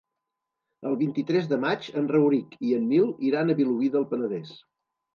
[0.91, 4.61] El vint-i-tres de maig en Rauric i en Nil iran a Vilobí del Penedès.